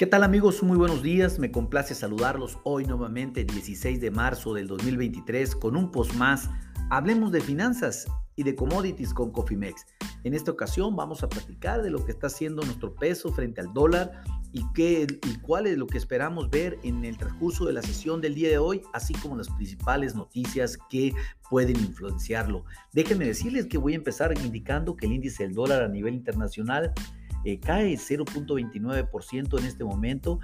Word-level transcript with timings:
¿Qué 0.00 0.06
tal 0.06 0.22
amigos? 0.24 0.62
Muy 0.62 0.78
buenos 0.78 1.02
días, 1.02 1.38
me 1.38 1.50
complace 1.52 1.94
saludarlos 1.94 2.56
hoy 2.64 2.86
nuevamente 2.86 3.44
16 3.44 4.00
de 4.00 4.10
marzo 4.10 4.54
del 4.54 4.66
2023 4.66 5.54
con 5.54 5.76
un 5.76 5.90
post 5.90 6.14
más. 6.14 6.48
Hablemos 6.88 7.32
de 7.32 7.42
finanzas 7.42 8.06
y 8.34 8.42
de 8.42 8.54
commodities 8.54 9.12
con 9.12 9.30
Cofimex. 9.30 9.84
En 10.24 10.32
esta 10.32 10.52
ocasión 10.52 10.96
vamos 10.96 11.22
a 11.22 11.28
platicar 11.28 11.82
de 11.82 11.90
lo 11.90 12.02
que 12.02 12.12
está 12.12 12.28
haciendo 12.28 12.62
nuestro 12.62 12.94
peso 12.94 13.30
frente 13.30 13.60
al 13.60 13.74
dólar 13.74 14.22
y, 14.52 14.64
qué, 14.72 15.06
y 15.06 15.38
cuál 15.40 15.66
es 15.66 15.76
lo 15.76 15.86
que 15.86 15.98
esperamos 15.98 16.48
ver 16.48 16.78
en 16.82 17.04
el 17.04 17.18
transcurso 17.18 17.66
de 17.66 17.74
la 17.74 17.82
sesión 17.82 18.22
del 18.22 18.34
día 18.34 18.48
de 18.48 18.56
hoy, 18.56 18.80
así 18.94 19.12
como 19.12 19.36
las 19.36 19.50
principales 19.50 20.14
noticias 20.14 20.78
que 20.88 21.12
pueden 21.50 21.76
influenciarlo. 21.76 22.64
Déjenme 22.94 23.26
decirles 23.26 23.66
que 23.66 23.76
voy 23.76 23.92
a 23.92 23.96
empezar 23.96 24.32
indicando 24.42 24.96
que 24.96 25.04
el 25.04 25.12
índice 25.12 25.42
del 25.42 25.52
dólar 25.52 25.82
a 25.82 25.88
nivel 25.88 26.14
internacional 26.14 26.94
eh, 27.44 27.60
cae 27.60 27.94
0.29% 27.94 29.58
en 29.58 29.64
este 29.64 29.84
momento, 29.84 30.40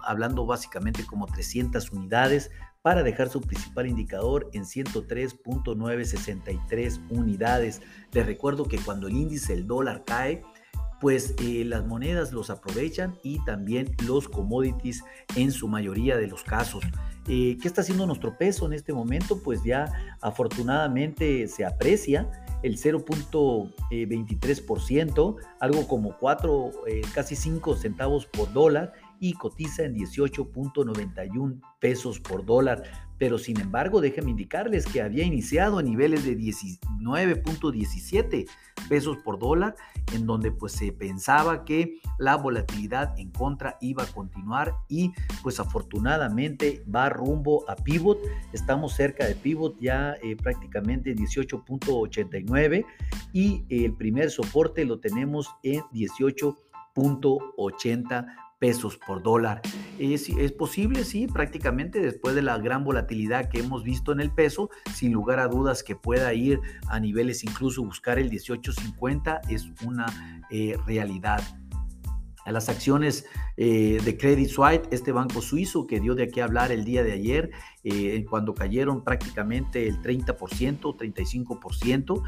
hablando 0.00 0.46
básicamente 0.46 1.04
como 1.04 1.26
300 1.26 1.92
unidades 1.92 2.50
para 2.82 3.02
dejar 3.02 3.28
su 3.28 3.40
principal 3.40 3.88
indicador 3.88 4.48
en 4.52 4.62
103.963 4.62 7.00
unidades. 7.10 7.82
Les 8.12 8.24
recuerdo 8.24 8.66
que 8.66 8.78
cuando 8.78 9.08
el 9.08 9.14
índice 9.14 9.54
del 9.54 9.66
dólar 9.66 10.04
cae, 10.04 10.44
pues 11.00 11.34
eh, 11.42 11.64
las 11.64 11.84
monedas 11.84 12.32
los 12.32 12.48
aprovechan 12.48 13.18
y 13.22 13.44
también 13.44 13.94
los 14.06 14.28
commodities 14.28 15.04
en 15.34 15.50
su 15.52 15.68
mayoría 15.68 16.16
de 16.16 16.28
los 16.28 16.42
casos. 16.44 16.84
Eh, 17.28 17.58
¿Qué 17.60 17.66
está 17.66 17.80
haciendo 17.80 18.06
nuestro 18.06 18.38
peso 18.38 18.66
en 18.66 18.72
este 18.72 18.92
momento? 18.92 19.42
Pues 19.42 19.64
ya 19.64 19.92
afortunadamente 20.20 21.48
se 21.48 21.64
aprecia 21.64 22.30
el 22.62 22.78
0.23%, 22.78 25.36
algo 25.60 25.88
como 25.88 26.16
4, 26.18 26.70
eh, 26.86 27.02
casi 27.14 27.36
5 27.36 27.76
centavos 27.76 28.26
por 28.26 28.52
dólar 28.52 28.92
y 29.20 29.34
cotiza 29.34 29.84
en 29.84 29.94
18.91 29.94 31.60
pesos 31.80 32.20
por 32.20 32.44
dólar. 32.44 32.82
Pero 33.18 33.38
sin 33.38 33.58
embargo, 33.60 34.02
déjenme 34.02 34.32
indicarles 34.32 34.84
que 34.86 35.00
había 35.00 35.22
iniciado 35.24 35.78
a 35.78 35.82
niveles 35.82 36.24
de 36.24 36.36
19.17 36.36 38.46
pesos 38.88 39.16
por 39.24 39.38
dólar, 39.38 39.76
en 40.12 40.26
donde 40.26 40.50
pues 40.52 40.72
se 40.72 40.92
pensaba 40.92 41.64
que 41.64 41.98
la 42.18 42.36
volatilidad 42.36 43.18
en 43.18 43.30
contra 43.30 43.78
iba 43.80 44.02
a 44.02 44.06
continuar 44.06 44.74
y 44.88 45.14
pues 45.42 45.58
afortunadamente 45.60 46.84
va 46.94 47.08
rumbo 47.08 47.64
a 47.70 47.76
pivot. 47.76 48.18
Estamos 48.52 48.92
cerca 48.92 49.24
de 49.26 49.34
pivot 49.34 49.80
ya 49.80 50.16
eh, 50.22 50.36
prácticamente 50.36 51.14
18.89 51.14 52.84
y 53.32 53.64
el 53.70 53.94
primer 53.94 54.30
soporte 54.30 54.84
lo 54.84 55.00
tenemos 55.00 55.48
en 55.62 55.80
18.80 55.92 58.45
pesos 58.58 58.98
por 58.98 59.22
dólar. 59.22 59.62
¿Es, 59.98 60.28
¿Es, 60.28 60.52
posible? 60.52 61.04
Sí, 61.04 61.26
prácticamente 61.26 62.00
después 62.00 62.34
de 62.34 62.42
la 62.42 62.58
gran 62.58 62.84
volatilidad 62.84 63.48
que 63.48 63.60
hemos 63.60 63.82
visto 63.82 64.12
en 64.12 64.20
el 64.20 64.30
peso, 64.30 64.70
sin 64.94 65.12
lugar 65.12 65.38
a 65.40 65.48
dudas 65.48 65.82
que 65.82 65.96
pueda 65.96 66.32
ir 66.34 66.60
a 66.88 67.00
niveles 67.00 67.44
incluso 67.44 67.84
buscar 67.84 68.18
el 68.18 68.30
18.50 68.30 69.40
es 69.48 69.68
una 69.84 70.06
eh, 70.50 70.76
realidad 70.86 71.42
a 72.46 72.52
las 72.52 72.68
acciones 72.68 73.26
eh, 73.56 74.00
de 74.02 74.16
Credit 74.16 74.48
Suisse, 74.48 74.82
este 74.90 75.12
banco 75.12 75.42
suizo 75.42 75.86
que 75.86 76.00
dio 76.00 76.14
de 76.14 76.30
a 76.40 76.44
hablar 76.44 76.70
el 76.70 76.84
día 76.84 77.02
de 77.02 77.12
ayer, 77.12 77.50
eh, 77.82 78.24
cuando 78.28 78.54
cayeron 78.54 79.04
prácticamente 79.04 79.86
el 79.86 80.00
30%, 80.00 80.96
35%. 80.96 82.22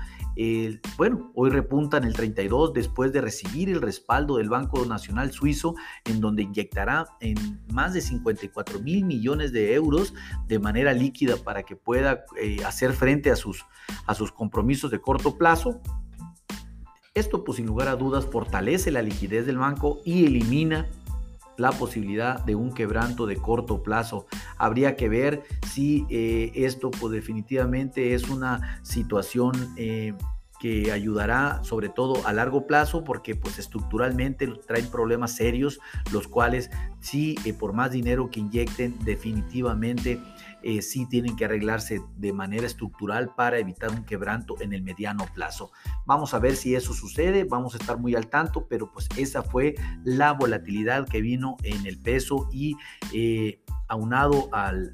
bueno, 0.97 1.33
hoy 1.35 1.51
repuntan 1.51 2.05
el 2.05 2.15
32% 2.15 2.73
después 2.73 3.13
de 3.13 3.21
recibir 3.21 3.69
el 3.69 3.81
respaldo 3.81 4.37
del 4.37 4.49
Banco 4.49 4.85
Nacional 4.87 5.33
Suizo, 5.33 5.75
en 6.05 6.21
donde 6.21 6.43
inyectará 6.43 7.07
en 7.21 7.61
más 7.73 7.95
de 7.95 8.01
54 8.01 8.81
mil 8.81 9.05
millones 9.05 9.53
de 9.53 9.75
euros 9.75 10.15
de 10.47 10.59
manera 10.59 10.93
líquida 10.93 11.37
para 11.37 11.63
que 11.63 11.77
pueda 11.77 12.25
eh, 12.41 12.59
hacer 12.65 12.93
frente 12.93 13.31
a 13.31 13.37
sus, 13.37 13.65
a 14.07 14.15
sus 14.15 14.33
compromisos 14.33 14.91
de 14.91 15.01
corto 15.01 15.37
plazo 15.37 15.81
esto, 17.19 17.45
pues 17.45 17.57
sin 17.57 17.67
lugar 17.67 17.89
a 17.89 17.97
dudas, 17.97 18.27
fortalece 18.27 18.91
la 18.91 19.03
liquidez 19.03 19.47
del 19.47 19.59
banco 19.59 20.01
y 20.05 20.27
elimina 20.27 20.89
la 21.57 21.73
posibilidad 21.73 22.43
de 22.45 22.55
un 22.55 22.73
quebranto 22.73 23.27
de 23.27 23.37
corto 23.37 23.83
plazo. 23.83 24.27
Habría 24.57 24.97
que 24.97 25.09
ver 25.09 25.43
si 25.67 26.07
eh, 26.09 26.53
esto, 26.55 26.91
pues 26.91 27.13
definitivamente 27.13 28.15
es 28.15 28.29
una 28.29 28.81
situación 28.83 29.53
eh, 29.77 30.15
que 30.59 30.93
ayudará 30.93 31.61
sobre 31.63 31.89
todo 31.89 32.27
a 32.27 32.33
largo 32.33 32.67
plazo 32.67 33.05
porque 33.05 33.35
pues 33.35 33.59
estructuralmente 33.59 34.47
traen 34.67 34.91
problemas 34.91 35.33
serios 35.33 35.81
los 36.13 36.29
cuales 36.29 36.71
sí 37.01 37.37
eh, 37.45 37.53
por 37.53 37.73
más 37.73 37.91
dinero 37.93 38.31
que 38.31 38.41
inyecten 38.41 38.97
definitivamente 39.05 40.21
eh, 40.63 40.83
sí 40.83 41.07
tienen 41.07 41.37
que 41.37 41.45
arreglarse 41.45 42.01
de 42.17 42.33
manera 42.33 42.67
estructural 42.67 43.33
para 43.35 43.59
evitar 43.59 43.91
un 43.91 44.05
quebranto 44.05 44.61
en 44.61 44.73
el 44.73 44.83
mediano 44.83 45.25
plazo. 45.33 45.71
Vamos 46.05 46.35
a 46.35 46.41
ver 46.41 46.57
si 46.57 46.75
eso 46.75 46.95
sucede, 46.95 47.45
vamos 47.45 47.75
a 47.75 47.79
estar 47.79 47.99
muy 47.99 48.17
al 48.17 48.27
tanto, 48.27 48.67
pero 48.69 48.91
pues 48.91 49.09
esa 49.17 49.43
fue 49.43 49.77
la 50.03 50.33
volatilidad 50.33 51.07
que 51.07 51.21
vino 51.21 51.57
en 51.63 51.87
el 51.87 51.99
peso 52.01 52.49
y 52.53 52.77
eh, 53.13 53.63
aunado 53.87 54.49
al, 54.53 54.93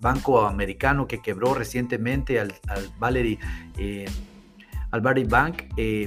banco 0.00 0.46
americano 0.46 1.06
que 1.06 1.20
quebró 1.20 1.54
recientemente, 1.54 2.40
al, 2.40 2.52
Valerie. 2.98 3.38
Eh, 3.78 4.06
al 4.92 5.02
Barry 5.02 5.22
Bank, 5.22 5.62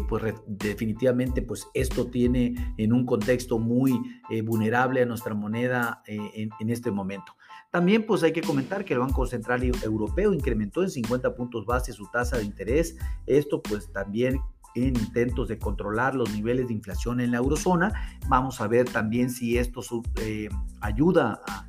pues 0.09 0.33
definitivamente 0.45 1.41
pues 1.41 1.65
esto 1.73 2.07
tiene 2.07 2.75
en 2.77 2.91
un 2.91 3.05
contexto 3.05 3.57
muy 3.57 3.97
vulnerable 4.43 5.01
a 5.01 5.05
nuestra 5.05 5.33
moneda 5.33 6.03
en, 6.05 6.69
este 6.69 6.91
momento. 6.91 7.33
También 7.71 8.05
pues 8.05 8.23
hay 8.23 8.33
que 8.33 8.41
comentar 8.41 8.83
que 8.83 8.93
el 8.93 8.99
Banco 8.99 9.25
Central 9.25 9.63
Europeo 9.63 10.33
incrementó 10.33 10.83
en 10.83 10.89
50 10.89 11.33
puntos 11.33 11.65
base 11.65 11.93
su 11.93 12.07
tasa 12.07 12.39
de 12.39 12.43
interés. 12.43 12.97
Esto 13.25 13.61
pues 13.61 13.89
también 13.93 14.41
en 14.75 14.95
intentos 14.95 15.47
de 15.47 15.57
controlar 15.57 16.15
los 16.15 16.31
niveles 16.31 16.67
de 16.67 16.73
inflación 16.73 17.19
en 17.19 17.31
la 17.31 17.37
eurozona. 17.37 18.17
Vamos 18.27 18.61
a 18.61 18.67
ver 18.67 18.89
también 18.89 19.29
si 19.29 19.57
esto 19.57 19.81
eh, 20.21 20.49
ayuda 20.81 21.41
a, 21.47 21.67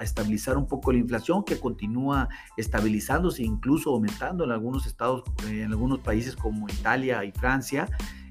estabilizar 0.00 0.56
un 0.56 0.66
poco 0.66 0.92
la 0.92 0.98
inflación 0.98 1.44
que 1.44 1.58
continúa 1.58 2.28
estabilizándose, 2.56 3.42
incluso 3.42 3.90
aumentando 3.90 4.44
en 4.44 4.52
algunos 4.52 4.86
estados, 4.86 5.22
en 5.48 5.70
algunos 5.70 6.00
países 6.00 6.36
como 6.36 6.68
Italia 6.68 7.24
y 7.24 7.32
Francia. 7.32 7.88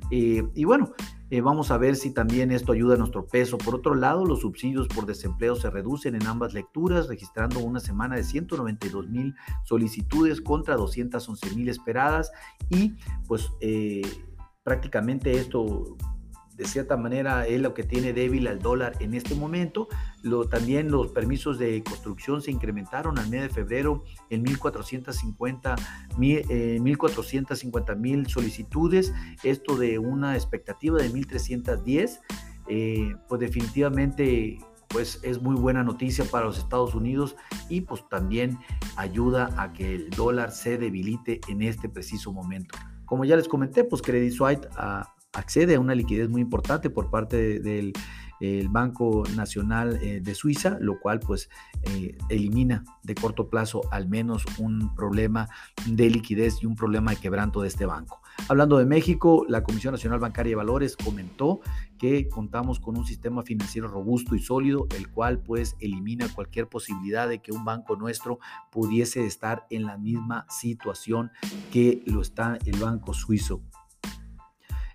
Eh, 0.09 0.43
y 0.55 0.65
bueno, 0.65 0.93
eh, 1.29 1.39
vamos 1.39 1.71
a 1.71 1.77
ver 1.77 1.95
si 1.95 2.11
también 2.11 2.51
esto 2.51 2.73
ayuda 2.73 2.95
a 2.95 2.97
nuestro 2.97 3.25
peso. 3.25 3.57
Por 3.57 3.73
otro 3.73 3.95
lado, 3.95 4.25
los 4.25 4.41
subsidios 4.41 4.89
por 4.89 5.05
desempleo 5.05 5.55
se 5.55 5.69
reducen 5.69 6.15
en 6.15 6.27
ambas 6.27 6.53
lecturas, 6.53 7.07
registrando 7.07 7.59
una 7.59 7.79
semana 7.79 8.17
de 8.17 8.25
192 8.25 9.09
mil 9.09 9.33
solicitudes 9.63 10.41
contra 10.41 10.75
211 10.75 11.55
mil 11.55 11.69
esperadas 11.69 12.33
y 12.69 12.95
pues 13.27 13.49
eh, 13.61 14.01
prácticamente 14.63 15.31
esto 15.31 15.95
de 16.61 16.67
cierta 16.67 16.95
manera 16.95 17.47
es 17.47 17.59
lo 17.59 17.73
que 17.73 17.81
tiene 17.81 18.13
débil 18.13 18.45
al 18.47 18.59
dólar 18.59 18.93
en 18.99 19.15
este 19.15 19.33
momento. 19.33 19.87
Lo, 20.21 20.47
también 20.47 20.91
los 20.91 21.07
permisos 21.07 21.57
de 21.57 21.81
construcción 21.81 22.43
se 22.43 22.51
incrementaron 22.51 23.17
al 23.17 23.27
mes 23.29 23.41
de 23.41 23.49
febrero 23.49 24.03
en 24.29 24.45
1.450 24.45 25.75
eh, 26.19 26.79
mil 27.95 28.27
solicitudes, 28.27 29.11
esto 29.41 29.75
de 29.75 29.97
una 29.97 30.35
expectativa 30.35 30.99
de 30.99 31.11
1.310. 31.11 32.19
Eh, 32.67 33.15
pues 33.27 33.41
definitivamente 33.41 34.59
pues 34.87 35.19
es 35.23 35.41
muy 35.41 35.55
buena 35.55 35.83
noticia 35.83 36.25
para 36.25 36.45
los 36.45 36.59
Estados 36.59 36.93
Unidos 36.93 37.35
y 37.69 37.81
pues 37.81 38.07
también 38.07 38.59
ayuda 38.97 39.49
a 39.57 39.73
que 39.73 39.95
el 39.95 40.11
dólar 40.11 40.51
se 40.51 40.77
debilite 40.77 41.41
en 41.47 41.63
este 41.63 41.89
preciso 41.89 42.31
momento. 42.31 42.77
Como 43.05 43.25
ya 43.25 43.35
les 43.35 43.47
comenté, 43.47 43.83
pues 43.83 44.03
Credit 44.03 44.31
Suisse 44.31 44.67
a, 44.75 45.11
accede 45.33 45.75
a 45.75 45.79
una 45.79 45.95
liquidez 45.95 46.29
muy 46.29 46.41
importante 46.41 46.89
por 46.89 47.09
parte 47.09 47.59
del 47.59 47.93
Banco 48.69 49.23
Nacional 49.35 49.99
eh, 50.01 50.19
de 50.19 50.33
Suiza, 50.33 50.77
lo 50.79 50.99
cual 50.99 51.19
pues 51.19 51.49
eh, 51.83 52.17
elimina 52.29 52.83
de 53.03 53.13
corto 53.13 53.49
plazo 53.49 53.81
al 53.91 54.09
menos 54.09 54.45
un 54.57 54.95
problema 54.95 55.47
de 55.85 56.09
liquidez 56.09 56.63
y 56.63 56.65
un 56.65 56.75
problema 56.75 57.11
de 57.11 57.17
quebranto 57.17 57.61
de 57.61 57.67
este 57.67 57.85
banco. 57.85 58.19
Hablando 58.47 58.77
de 58.77 58.85
México, 58.85 59.45
la 59.47 59.61
Comisión 59.61 59.93
Nacional 59.93 60.19
Bancaria 60.19 60.51
de 60.51 60.55
Valores 60.55 60.97
comentó 60.97 61.59
que 61.99 62.27
contamos 62.29 62.79
con 62.79 62.97
un 62.97 63.05
sistema 63.05 63.43
financiero 63.43 63.87
robusto 63.87 64.35
y 64.35 64.39
sólido, 64.39 64.87
el 64.97 65.09
cual 65.09 65.39
pues 65.39 65.75
elimina 65.79 66.27
cualquier 66.33 66.67
posibilidad 66.67 67.29
de 67.29 67.41
que 67.41 67.51
un 67.51 67.63
banco 67.63 67.95
nuestro 67.95 68.39
pudiese 68.71 69.25
estar 69.27 69.67
en 69.69 69.85
la 69.85 69.97
misma 69.97 70.47
situación 70.49 71.31
que 71.71 72.01
lo 72.07 72.21
está 72.21 72.57
el 72.65 72.79
banco 72.79 73.13
suizo. 73.13 73.61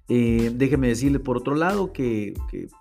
Eh, 0.08 0.52
déjeme 0.54 0.88
decirle 0.88 1.18
por 1.18 1.36
otro 1.36 1.54
lado 1.54 1.92
que, 1.92 2.34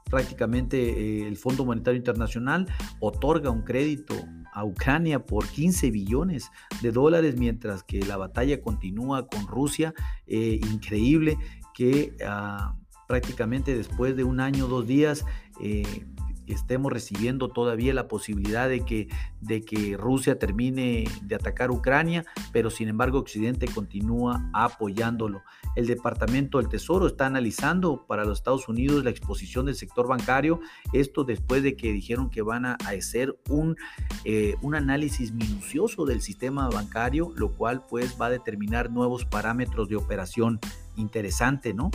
prácticamente 0.10 0.78
eh, 0.78 1.28
el 1.28 1.38
Fondo 1.38 1.66
Monetario 1.66 1.98
Internacional 1.98 2.68
otorga 3.00 3.50
un 3.50 3.64
crédito 3.64 4.14
a 4.54 4.64
Ucrania 4.64 5.26
por 5.26 5.48
15 5.48 5.92
billones 5.92 6.50
de 6.82 6.92
dólares, 6.92 7.36
mientras 7.38 7.84
que 7.84 8.00
la 8.06 8.16
batalla 8.16 8.62
continúa 8.62 9.28
con 9.28 9.48
Rusia. 9.48 9.94
Eh, 10.28 10.62
increíble 10.72 11.38
que 11.74 12.16
ah, 12.26 12.76
prácticamente 13.08 13.76
después 13.76 14.16
de 14.16 14.24
un 14.24 14.40
año, 14.40 14.68
dos 14.68 14.88
días, 14.88 15.26
eh, 15.62 16.06
estemos 16.48 16.92
recibiendo 16.92 17.50
todavía 17.50 17.94
la 17.94 18.08
posibilidad 18.08 18.70
de 18.70 18.86
que, 18.86 19.08
de 19.42 19.62
que 19.62 19.98
Rusia 19.98 20.40
termine 20.40 21.06
de 21.22 21.36
atacar 21.36 21.72
Ucrania, 21.72 22.26
pero 22.52 22.70
sin 22.70 22.90
embargo 22.90 23.20
Occidente 23.20 23.68
continúa 23.68 24.50
apoyándolo. 24.54 25.42
El 25.76 25.88
Departamento 25.88 26.58
del 26.58 26.70
Tesoro 26.70 27.08
está 27.08 27.26
analizando 27.26 28.06
para 28.08 28.24
los 28.24 28.40
Estados 28.40 28.68
Unidos 28.68 29.04
la 29.04 29.10
exposición 29.10 29.66
del 29.66 29.76
sector 29.76 30.08
bancario, 30.08 30.60
esto 30.94 31.24
después 31.24 31.64
de 31.64 31.76
que 31.76 31.92
dijeron 31.92 32.30
que 32.30 32.42
van 32.42 32.66
a 32.66 32.78
hacer 32.86 33.38
un, 33.50 33.76
eh, 34.24 34.56
un 34.62 34.76
análisis 34.76 35.34
minucioso 35.34 36.06
del 36.06 36.22
sistema 36.22 36.70
bancario, 36.70 37.32
lo 37.36 37.54
cual 37.54 37.86
pues 37.88 38.16
va 38.20 38.28
a 38.28 38.30
determinar 38.30 38.90
nuevos 38.90 39.26
parámetros 39.26 39.90
de 39.90 39.96
operación 39.96 40.60
interesante, 40.96 41.74
¿no? 41.74 41.92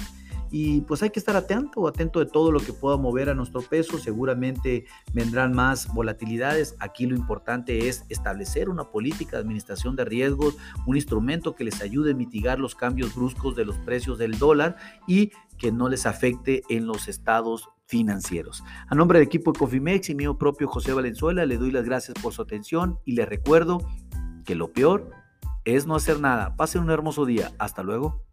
Y 0.51 0.81
pues 0.83 1.03
hay 1.03 1.11
que 1.11 1.21
estar 1.21 1.37
atento, 1.37 1.87
atento 1.87 2.19
de 2.19 2.27
todo 2.27 2.51
lo 2.51 2.61
que 2.61 2.73
pueda 2.73 2.97
mover 2.97 3.29
a 3.29 3.35
nuestro 3.35 3.63
peso. 3.63 3.99
Seguramente 3.99 4.85
vendrán 5.13 5.53
más 5.53 5.93
volatilidades. 5.95 6.75
Aquí 6.81 7.07
lo 7.07 7.17
importante 7.17 7.89
es 7.89 8.05
establecer 8.09 8.69
una 8.69 8.91
política 8.91 9.37
de 9.37 9.43
administración 9.43 9.95
de 9.97 10.05
riesgos, 10.05 10.57
un 10.87 10.97
instrumento 10.97 11.55
que 11.55 11.65
les 11.65 11.81
ayude 11.81 12.13
a 12.13 12.15
mitigar 12.15 12.59
los 12.59 12.75
cambios 12.75 13.15
bruscos 13.15 13.55
de 13.55 13.65
los 13.65 13.77
precios 13.79 14.19
del 14.19 14.39
dólar 14.39 14.77
y 15.07 15.31
que 15.57 15.71
no 15.71 15.89
les 15.89 16.07
afecte 16.07 16.63
en 16.69 16.87
los 16.87 17.07
estados 17.07 17.69
financieros. 17.87 18.65
A 18.89 18.95
nombre 18.95 19.19
del 19.19 19.27
equipo 19.27 19.53
de 19.53 19.59
Cofimex 19.59 20.11
y 20.11 20.15
mío 20.15 20.39
propio 20.39 20.69
José 20.69 20.93
Valenzuela, 20.93 21.45
le 21.45 21.59
doy 21.59 21.71
las 21.71 21.85
gracias 21.85 22.17
por 22.23 22.33
su 22.33 22.43
atención 22.43 22.99
y 23.05 23.13
le 23.13 23.27
recuerdo 23.27 23.79
que 24.45 24.55
lo 24.55 24.73
peor 24.73 25.11
es 25.65 25.87
no 25.87 25.95
hacer 25.95 26.21
nada. 26.21 26.57
Pasen 26.57 26.83
un 26.83 26.91
hermoso 26.91 27.27
día. 27.27 27.53
Hasta 27.59 27.83
luego. 27.83 28.25